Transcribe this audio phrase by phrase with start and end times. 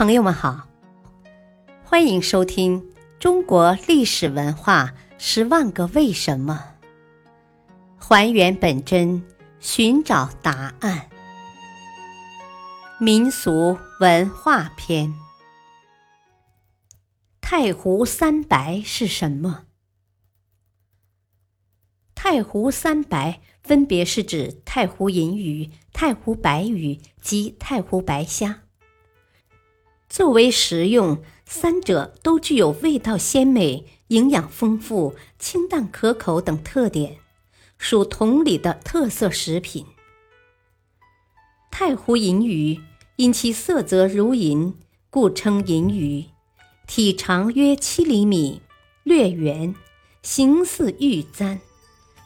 [0.00, 0.66] 朋友们好，
[1.84, 2.80] 欢迎收听
[3.18, 6.72] 《中国历史文化十万个为什么》，
[8.02, 9.22] 还原本真，
[9.58, 11.10] 寻找答案。
[12.98, 15.12] 民俗文化篇：
[17.42, 19.66] 太湖三白是什么？
[22.14, 28.62] 太湖三白分别是指太湖银鱼、太湖白鱼及太湖白虾。
[30.10, 37.18] 作为食用，三者都具有味道鲜美、营养丰富、清淡可口等特点，
[37.78, 39.86] 属同里的特色食品。
[41.70, 42.80] 太湖银鱼。
[43.16, 44.74] 因其色泽如银，
[45.10, 46.24] 故称银鱼。
[46.86, 48.62] 体长约七厘米，
[49.02, 49.74] 略圆，
[50.22, 51.60] 形似玉簪。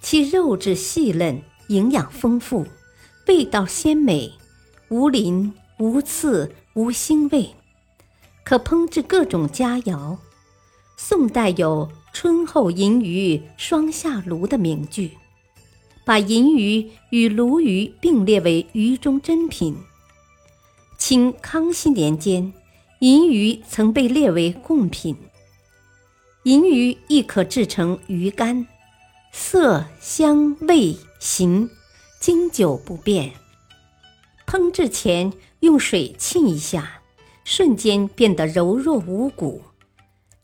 [0.00, 2.66] 其肉质细嫩，营养丰富，
[3.26, 4.32] 味道鲜美，
[4.88, 7.54] 无鳞、无刺、无腥味，
[8.48, 10.16] 可烹制各种佳肴。
[10.96, 15.10] 宋代有“春后银鱼双下炉”的名句，
[16.06, 19.76] 把银鱼与鲈鱼并列为鱼中珍品。
[20.96, 22.54] 清康熙年间，
[23.00, 25.14] 银鱼曾被列为贡品。
[26.44, 28.66] 银鱼亦可制成鱼干，
[29.30, 31.68] 色香味形
[32.18, 33.32] 经久不变。
[34.46, 36.97] 烹制前用水浸一下，
[37.50, 39.62] 瞬间变得柔弱无骨，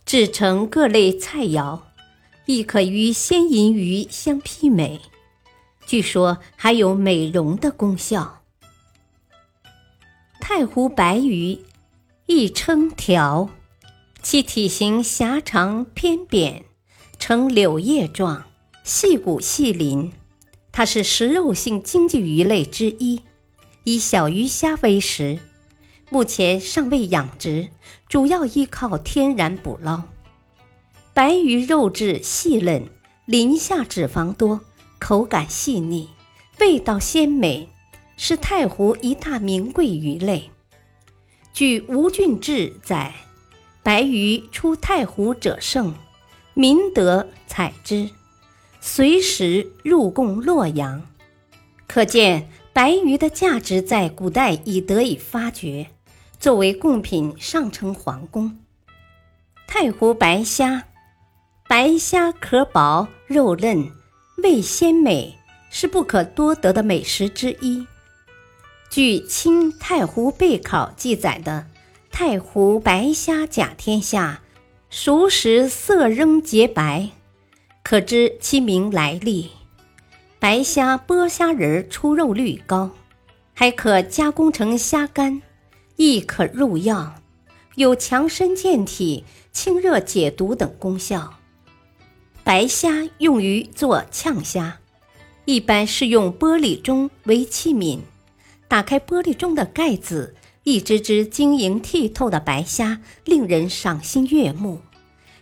[0.07, 1.81] 制成各类菜肴，
[2.47, 5.03] 亦可与鲜银鱼相媲美。
[5.85, 8.41] 据说还有美容的功效。
[10.41, 11.59] 太湖白鱼，
[12.25, 13.51] 亦称条，
[14.23, 16.65] 其体型狭长偏扁，
[17.19, 18.47] 呈柳叶状，
[18.83, 20.11] 细骨细鳞。
[20.73, 23.21] 它是食肉性经济鱼类之一，
[23.85, 25.39] 以小鱼虾为食。
[26.11, 27.69] 目前尚未养殖，
[28.09, 30.03] 主要依靠天然捕捞。
[31.13, 32.89] 白鱼肉质细嫩，
[33.25, 34.61] 鳞下脂肪多，
[34.99, 36.09] 口感细腻，
[36.61, 37.69] 味道鲜美。
[38.17, 40.51] 是太湖一大名贵鱼类。
[41.53, 43.13] 据吴郡志载，
[43.83, 45.95] 白鱼出太湖者盛，
[46.55, 48.09] 民得采之，
[48.81, 51.03] 随时入贡洛阳。
[51.89, 55.89] 可见白鱼的价值在古代已得以发掘，
[56.39, 58.59] 作为贡品上呈皇宫。
[59.67, 60.85] 太湖白虾，
[61.69, 63.91] 白虾壳薄肉嫩，
[64.43, 65.37] 味鲜美，
[65.71, 67.87] 是不可多得的美食之一。
[68.91, 71.67] 据《清太湖备考》记载的
[72.13, 74.43] 太湖白虾甲天下，
[74.91, 77.09] 熟食色仍洁白，
[77.83, 79.51] 可知其名来历。
[80.39, 82.91] 白虾剥虾仁出肉率高，
[83.55, 85.43] 还可加工成虾干，
[85.97, 87.15] 亦可入药，
[87.77, 91.35] 有强身健体、清热解毒等功效。
[92.43, 94.81] 白虾用于做呛虾，
[95.45, 98.01] 一般是用玻璃盅为器皿。
[98.67, 100.35] 打开玻璃中的盖子，
[100.65, 104.81] 一只只晶莹剔透的白虾，令人赏心悦目。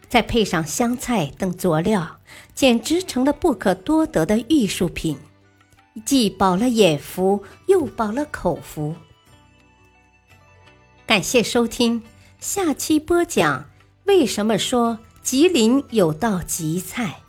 [0.09, 2.19] 再配上香菜等佐料，
[2.55, 5.17] 简直成了不可多得的艺术品，
[6.05, 8.95] 既饱了眼福，又饱了口福。
[11.13, 12.03] 感谢收听，
[12.41, 13.69] 下期播讲
[14.07, 17.21] 为什么说吉林有道吉菜。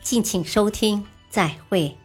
[0.00, 1.97] 敬请收听，再会。